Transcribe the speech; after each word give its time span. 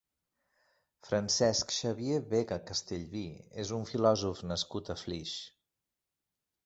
Francesc 1.07 1.73
Xavier 1.75 2.17
Vega 2.31 2.57
Castellví 2.71 3.23
és 3.65 3.75
un 3.81 3.87
filòsof 3.91 4.43
nascut 4.53 4.91
a 4.95 4.97
Flix. 5.03 5.37